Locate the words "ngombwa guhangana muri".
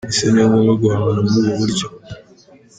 0.47-1.39